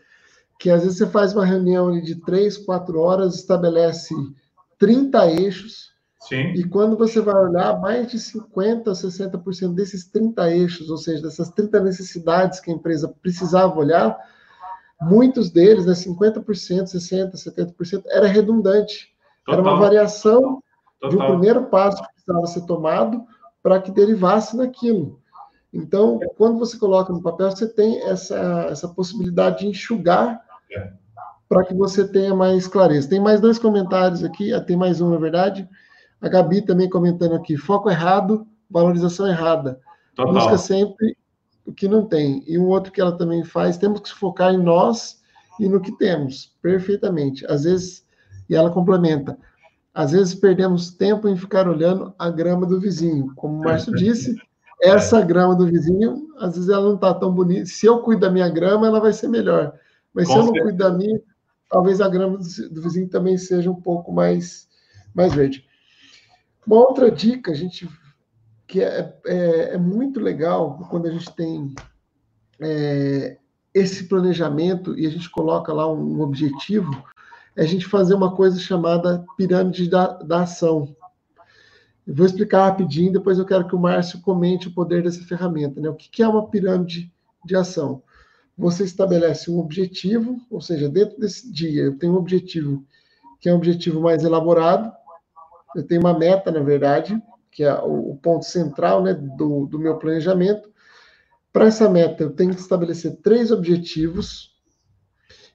[0.62, 4.14] que às vezes você faz uma reunião de três, quatro horas, estabelece
[4.78, 6.52] 30 eixos, Sim.
[6.54, 11.50] e quando você vai olhar, mais de 50%, 60% desses 30 eixos, ou seja, dessas
[11.50, 14.16] 30 necessidades que a empresa precisava olhar,
[15.00, 16.44] muitos deles, né, 50%,
[16.84, 19.12] 60%, 70%, era redundante.
[19.44, 19.60] Total.
[19.60, 20.62] Era uma variação
[21.00, 21.10] Total.
[21.10, 23.20] de um primeiro passo que precisava ser tomado
[23.60, 25.18] para que derivasse naquilo.
[25.74, 30.40] Então, quando você coloca no papel, você tem essa, essa possibilidade de enxugar
[31.52, 33.08] para que você tenha mais clareza.
[33.08, 35.68] Tem mais dois comentários aqui, ah, tem mais um, na verdade.
[36.20, 39.78] A Gabi também comentando aqui: foco errado, valorização errada.
[40.14, 40.32] Total.
[40.32, 41.16] Busca sempre
[41.66, 42.42] o que não tem.
[42.46, 45.20] E um outro que ela também faz: temos que focar em nós
[45.60, 46.56] e no que temos.
[46.62, 47.44] Perfeitamente.
[47.46, 48.06] Às vezes,
[48.48, 49.36] e ela complementa:
[49.92, 53.30] às vezes perdemos tempo em ficar olhando a grama do vizinho.
[53.36, 54.34] Como o Márcio disse,
[54.80, 57.66] essa grama do vizinho, às vezes ela não está tão bonita.
[57.66, 59.74] Se eu cuido da minha grama, ela vai ser melhor.
[60.14, 61.20] Mas Com se eu não cuido da minha,
[61.70, 64.68] talvez a grama do, vizinho também seja um pouco mais,
[65.14, 65.64] mais verde.
[66.66, 67.88] Uma outra dica, a gente
[68.66, 71.74] que é, é, é muito legal quando a gente tem
[72.58, 73.36] é,
[73.74, 76.90] esse planejamento e a gente coloca lá um objetivo,
[77.54, 80.96] é a gente fazer uma coisa chamada pirâmide da, da ação.
[82.06, 85.80] Eu vou explicar rapidinho, depois eu quero que o Márcio comente o poder dessa ferramenta.
[85.80, 85.88] Né?
[85.88, 87.12] O que é uma pirâmide
[87.44, 88.02] de ação?
[88.62, 92.86] Você estabelece um objetivo, ou seja, dentro desse dia eu tenho um objetivo
[93.40, 94.92] que é um objetivo mais elaborado,
[95.74, 97.20] eu tenho uma meta, na verdade,
[97.50, 100.70] que é o ponto central né, do, do meu planejamento.
[101.52, 104.54] Para essa meta, eu tenho que estabelecer três objetivos,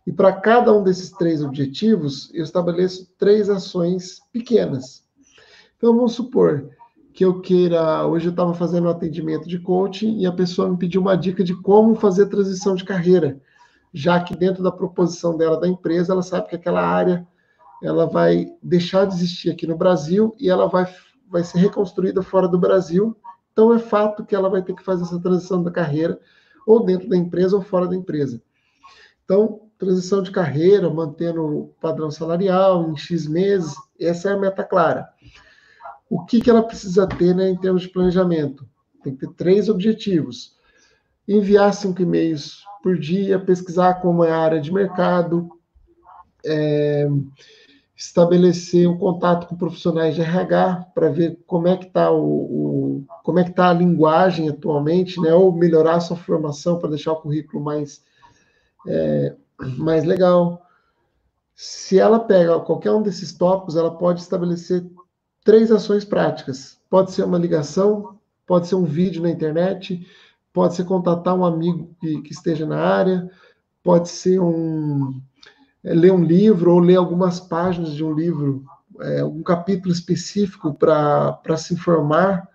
[0.06, 5.06] e para cada um desses três objetivos, eu estabeleço três ações pequenas.
[5.78, 6.70] Então, vamos supor
[7.18, 8.06] que eu queira.
[8.06, 11.44] Hoje eu estava fazendo um atendimento de coaching e a pessoa me pediu uma dica
[11.44, 13.42] de como fazer transição de carreira,
[13.92, 17.28] já que dentro da proposição dela da empresa, ela sabe que aquela área
[17.82, 20.86] ela vai deixar de existir aqui no Brasil e ela vai,
[21.28, 23.18] vai ser reconstruída fora do Brasil.
[23.52, 26.20] Então é fato que ela vai ter que fazer essa transição da carreira,
[26.68, 28.40] ou dentro da empresa ou fora da empresa.
[29.26, 34.64] Então, transição de carreira, mantendo o padrão salarial em X meses, essa é a meta
[34.64, 35.10] clara
[36.10, 38.68] o que, que ela precisa ter né, em termos de planejamento?
[39.04, 40.56] Tem que ter três objetivos.
[41.28, 45.50] Enviar cinco e-mails por dia, pesquisar como é a área de mercado,
[46.46, 47.08] é,
[47.96, 53.06] estabelecer um contato com profissionais de RH para ver como é que está o, o,
[53.24, 55.34] como é que tá a linguagem atualmente, né?
[55.34, 58.04] Ou melhorar a sua formação para deixar o currículo mais
[58.88, 59.36] é,
[59.78, 60.62] mais legal
[61.56, 64.86] Se ela pega qualquer um desses tópicos, ela pode estabelecer
[65.48, 66.78] três ações práticas.
[66.90, 70.06] Pode ser uma ligação, pode ser um vídeo na internet,
[70.52, 73.32] pode ser contatar um amigo que, que esteja na área,
[73.82, 75.22] pode ser um
[75.86, 78.66] é, ler um livro ou ler algumas páginas de um livro,
[79.00, 82.46] é, um capítulo específico para se informar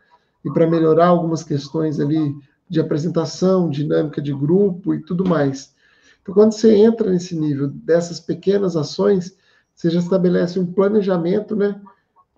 [0.44, 2.36] e para melhorar algumas questões ali
[2.68, 5.74] de apresentação, dinâmica de grupo e tudo mais.
[6.20, 9.34] Então, quando você entra nesse nível dessas pequenas ações,
[9.74, 11.80] você já estabelece um planejamento, né,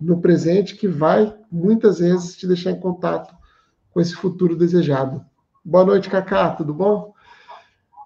[0.04, 3.34] no presente que vai muitas vezes te deixar em contato
[3.90, 5.24] com esse futuro desejado.
[5.64, 7.14] Boa noite, Cacá, tudo bom?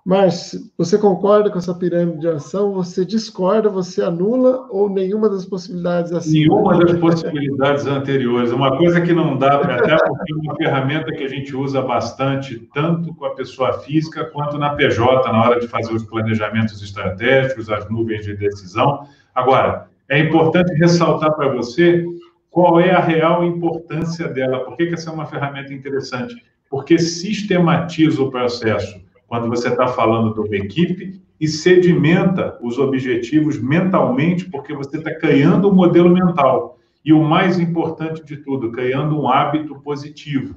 [0.09, 2.73] Márcio, você concorda com essa pirâmide de ação?
[2.73, 6.41] Você discorda, você anula ou nenhuma das possibilidades assim?
[6.41, 8.51] Nenhuma das possibilidades anteriores.
[8.51, 12.59] Uma coisa que não dá, até porque é uma ferramenta que a gente usa bastante,
[12.73, 17.69] tanto com a pessoa física quanto na PJ, na hora de fazer os planejamentos estratégicos,
[17.69, 19.07] as nuvens de decisão.
[19.35, 22.05] Agora, é importante ressaltar para você
[22.51, 24.65] qual é a real importância dela.
[24.65, 26.35] Por que, que essa é uma ferramenta interessante?
[26.71, 33.61] Porque sistematiza o processo quando você está falando de uma equipe e sedimenta os objetivos
[33.61, 36.79] mentalmente, porque você está criando um modelo mental.
[37.05, 40.57] E o mais importante de tudo, criando um hábito positivo.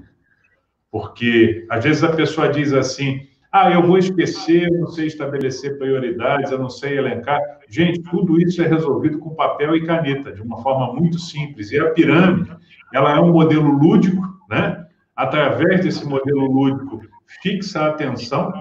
[0.89, 5.77] Porque às vezes a pessoa diz assim: ah, eu vou esquecer, eu não sei estabelecer
[5.77, 7.37] prioridades, eu não sei elencar.
[7.67, 11.69] Gente, tudo isso é resolvido com papel e caneta, de uma forma muito simples.
[11.69, 12.49] E a pirâmide,
[12.93, 14.85] ela é um modelo lúdico, né?
[15.15, 17.01] Através desse modelo lúdico,
[17.41, 18.53] fixa a atenção,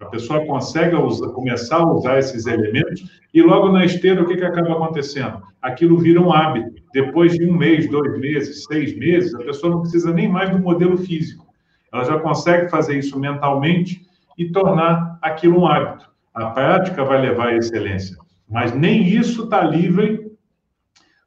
[0.00, 4.36] a pessoa consegue usar, começar a usar esses elementos e logo na esteira o que,
[4.36, 5.42] que acaba acontecendo?
[5.60, 6.82] Aquilo vira um hábito.
[6.94, 10.58] Depois de um mês, dois meses, seis meses, a pessoa não precisa nem mais do
[10.58, 11.46] modelo físico.
[11.92, 14.07] Ela já consegue fazer isso mentalmente
[14.38, 16.08] e tornar aquilo um hábito.
[16.32, 18.16] A prática vai levar à excelência,
[18.48, 20.30] mas nem isso está livre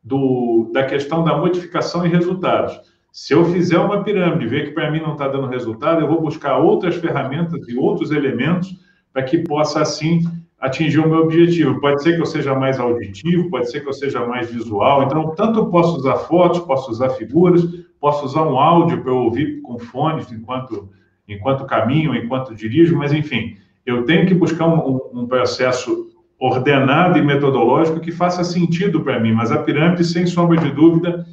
[0.03, 2.79] do, da questão da modificação e resultados.
[3.11, 6.07] Se eu fizer uma pirâmide e ver que para mim não está dando resultado, eu
[6.07, 8.73] vou buscar outras ferramentas e outros elementos
[9.11, 10.21] para que possa, assim,
[10.57, 11.81] atingir o meu objetivo.
[11.81, 15.03] Pode ser que eu seja mais auditivo, pode ser que eu seja mais visual.
[15.03, 17.67] Então, tanto eu posso usar fotos, posso usar figuras,
[17.99, 20.89] posso usar um áudio para eu ouvir com fones enquanto,
[21.33, 27.21] enquanto caminho, enquanto dirijo, mas, enfim, eu tenho que buscar um, um processo ordenado e
[27.21, 29.31] metodológico que faça sentido para mim.
[29.31, 31.25] Mas a pirâmide, sem sombra de dúvida,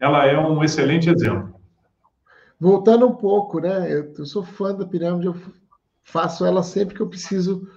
[0.00, 1.54] ela é um excelente exemplo.
[2.58, 3.92] Voltando um pouco, né?
[3.92, 5.36] Eu, eu sou fã da pirâmide, eu
[6.02, 7.68] faço ela sempre que eu preciso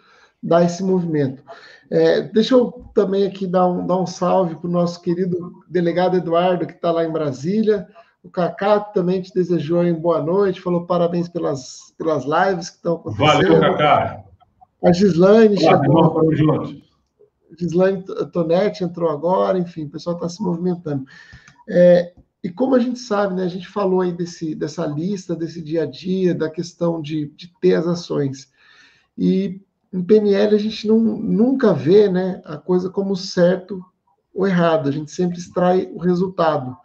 [0.42, 1.44] dar esse movimento.
[1.92, 6.16] É, deixa eu também aqui dar um, dar um salve para o nosso querido delegado
[6.16, 7.88] Eduardo, que está lá em Brasília.
[8.24, 12.96] O Cacá também te desejou em boa noite, falou parabéns pelas, pelas lives que estão
[12.96, 13.28] acontecendo.
[13.28, 14.24] Valeu, Cacá.
[14.84, 16.34] A Gislaine Olá, chegou.
[16.34, 16.82] Irmão,
[17.58, 21.06] Gislaine Tonetti entrou agora, enfim, o pessoal está se movimentando.
[21.68, 25.62] É, e como a gente sabe, né, a gente falou aí desse, dessa lista, desse
[25.62, 28.50] dia a dia, da questão de, de ter as ações.
[29.18, 33.84] E em PNL a gente não, nunca vê né, a coisa como certo
[34.34, 36.78] ou errado, a gente sempre extrai o resultado.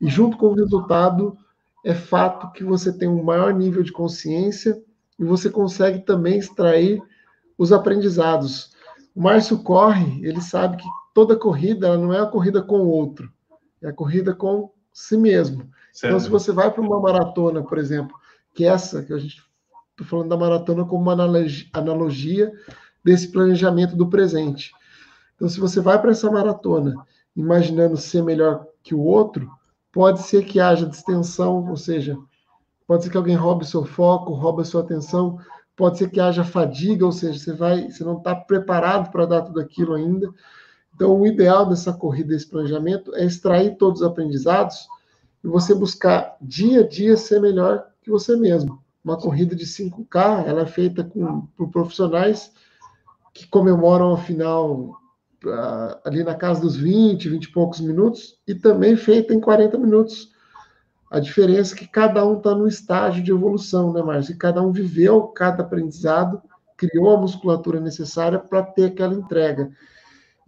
[0.00, 1.36] E junto com o resultado,
[1.84, 4.82] é fato que você tem um maior nível de consciência
[5.18, 7.02] e você consegue também extrair
[7.56, 8.72] os aprendizados.
[9.14, 13.32] O Márcio corre, ele sabe que toda corrida não é a corrida com o outro,
[13.80, 15.70] é a corrida com si mesmo.
[15.92, 16.12] Certo.
[16.12, 18.14] Então, se você vai para uma maratona, por exemplo,
[18.54, 19.42] que é essa, que a gente
[19.92, 21.40] está falando da maratona como uma
[21.72, 22.52] analogia
[23.02, 24.72] desse planejamento do presente.
[25.36, 26.94] Então, se você vai para essa maratona
[27.34, 29.50] imaginando ser melhor que o outro,
[29.96, 32.18] pode ser que haja distensão, ou seja,
[32.86, 35.38] pode ser que alguém roube seu foco, roube sua atenção,
[35.74, 39.40] pode ser que haja fadiga, ou seja, você vai, você não está preparado para dar
[39.40, 40.30] tudo aquilo ainda.
[40.94, 44.86] Então, o ideal dessa corrida, desse planejamento, é extrair todos os aprendizados
[45.42, 48.78] e você buscar dia a dia ser melhor que você mesmo.
[49.02, 52.52] Uma corrida de 5K, ela é feita com, por profissionais
[53.32, 55.00] que comemoram a final
[56.04, 60.30] ali na casa dos 20, 20 e poucos minutos, e também feita em 40 minutos.
[61.10, 64.34] A diferença é que cada um está no estágio de evolução, né, Márcio?
[64.34, 66.42] E cada um viveu cada aprendizado,
[66.76, 69.70] criou a musculatura necessária para ter aquela entrega.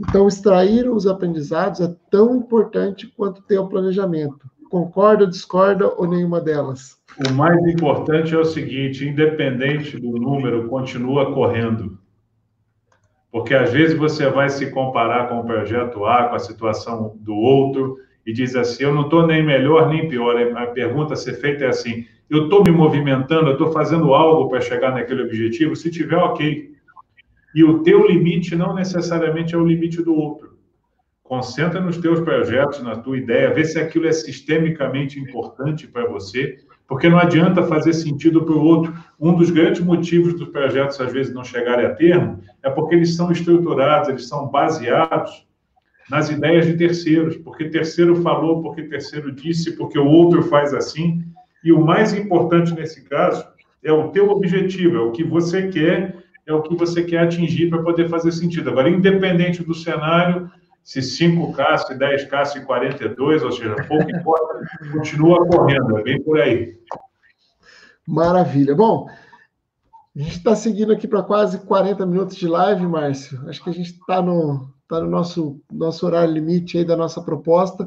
[0.00, 4.48] Então, extrair os aprendizados é tão importante quanto ter o planejamento.
[4.70, 6.98] Concorda, discorda ou nenhuma delas?
[7.28, 11.98] O mais importante é o seguinte: independente do número, continua correndo.
[13.30, 17.34] Porque às vezes você vai se comparar com o projeto A, com a situação do
[17.34, 20.36] outro, e diz assim: eu não estou nem melhor nem pior.
[20.56, 24.48] A pergunta a ser feita é assim: eu estou me movimentando, eu estou fazendo algo
[24.48, 25.76] para chegar naquele objetivo?
[25.76, 26.72] Se tiver, ok.
[27.54, 30.58] E o teu limite não necessariamente é o limite do outro.
[31.22, 36.58] Concentra nos teus projetos, na tua ideia, vê se aquilo é sistemicamente importante para você,
[36.88, 38.94] porque não adianta fazer sentido para o outro.
[39.20, 43.14] Um dos grandes motivos dos projetos às vezes não chegarem a termo é porque eles
[43.14, 45.46] são estruturados, eles são baseados
[46.10, 51.22] nas ideias de terceiros, porque terceiro falou, porque terceiro disse, porque o outro faz assim.
[51.62, 53.46] E o mais importante nesse caso
[53.84, 56.16] é o teu objetivo, é o que você quer,
[56.46, 58.70] é o que você quer atingir para poder fazer sentido.
[58.70, 60.50] Agora, independente do cenário,
[60.88, 66.40] se 5K, se 10K, se 42, ou seja, pouco importa, continua correndo, é bem por
[66.40, 66.78] aí.
[68.06, 68.74] Maravilha.
[68.74, 69.06] Bom,
[70.16, 73.38] a gente está seguindo aqui para quase 40 minutos de live, Márcio.
[73.46, 77.20] Acho que a gente está no, tá no nosso, nosso horário limite aí da nossa
[77.20, 77.86] proposta.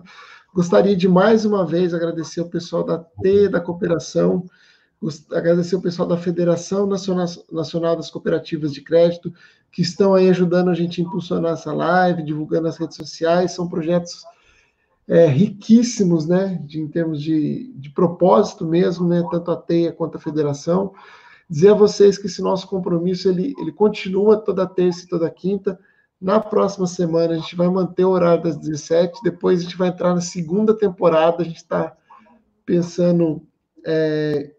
[0.54, 4.46] Gostaria de mais uma vez agradecer o pessoal da T, da Cooperação,
[5.32, 9.34] agradecer o pessoal da Federação Nacional das Cooperativas de Crédito,
[9.72, 13.54] que estão aí ajudando a gente a impulsionar essa live, divulgando nas redes sociais.
[13.54, 14.24] São projetos
[15.08, 20.18] é, riquíssimos, né, de, em termos de, de propósito mesmo, né, tanto a TEIA quanto
[20.18, 20.94] a Federação.
[21.50, 25.80] Dizer a vocês que esse nosso compromisso ele, ele continua toda terça e toda quinta.
[26.20, 29.90] Na próxima semana a gente vai manter o horário das 17, depois a gente vai
[29.90, 31.98] entrar na segunda temporada, a gente está
[32.64, 33.42] pensando
[33.86, 34.54] é,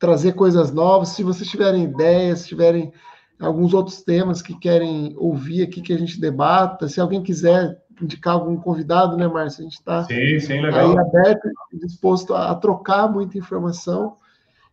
[0.00, 1.10] trazer coisas novas.
[1.10, 2.90] Se vocês tiverem ideias, se tiverem
[3.38, 8.34] alguns outros temas que querem ouvir aqui que a gente debata, se alguém quiser indicar
[8.34, 9.60] algum convidado, né, Márcio?
[9.60, 14.16] A gente está aí aberto e disposto a, a, trocar muita informação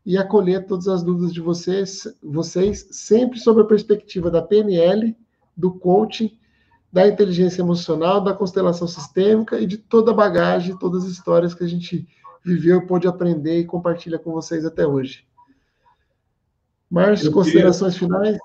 [0.05, 5.13] e acolher todas as dúvidas de vocês, vocês, sempre sob a perspectiva da PNL,
[5.55, 6.37] do coaching,
[6.91, 11.65] da inteligência emocional, da constelação sistêmica e de toda a bagagem, todas as histórias que
[11.65, 12.07] a gente
[12.47, 15.25] viveu, pôde aprender e compartilha com vocês até hoje.
[16.89, 18.37] Márcio, considerações finais?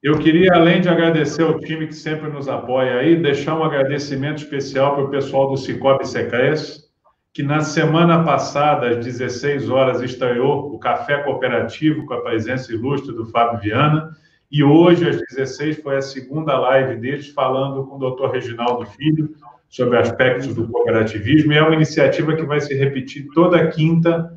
[0.00, 4.38] Eu queria, além de agradecer ao time que sempre nos apoia aí, deixar um agradecimento
[4.38, 6.88] especial para o pessoal do Cicobi Secres,
[7.34, 13.14] que na semana passada, às 16 horas, estreou o Café Cooperativo com a presença ilustre
[13.14, 14.16] do Fábio Viana,
[14.50, 19.34] e hoje, às 16, foi a segunda live deles falando com o doutor Reginaldo Filho
[19.70, 24.36] sobre aspectos do cooperativismo, e é uma iniciativa que vai se repetir toda quinta,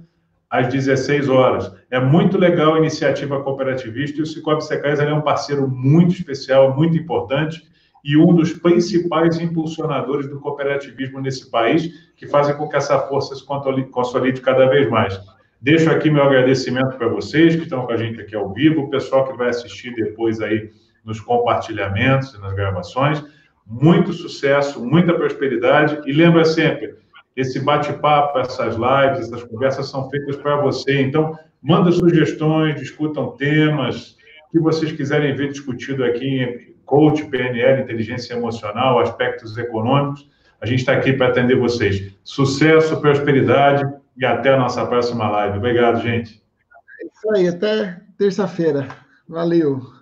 [0.54, 1.74] às 16 horas.
[1.90, 6.76] É muito legal a iniciativa cooperativista e o Cicobi Secais é um parceiro muito especial,
[6.76, 7.64] muito importante
[8.06, 13.34] e um dos principais impulsionadores do cooperativismo nesse país, que fazem com que essa força
[13.34, 13.44] se
[13.90, 15.20] consolide cada vez mais.
[15.60, 18.90] Deixo aqui meu agradecimento para vocês que estão com a gente aqui ao vivo, o
[18.92, 20.70] pessoal que vai assistir depois aí
[21.04, 23.24] nos compartilhamentos e nas gravações.
[23.66, 26.96] Muito sucesso, muita prosperidade e lembra sempre,
[27.36, 31.02] esse bate-papo, essas lives, essas conversas são feitas para você.
[31.02, 34.18] Então, manda sugestões, discutam temas
[34.52, 40.30] que vocês quiserem ver discutido aqui em coach, PNL, inteligência emocional, aspectos econômicos.
[40.62, 42.14] A gente está aqui para atender vocês.
[42.24, 43.84] Sucesso, prosperidade
[44.16, 45.58] e até a nossa próxima live.
[45.58, 46.44] Obrigado, gente.
[47.02, 48.88] É isso aí, até terça-feira.
[49.28, 49.93] Valeu.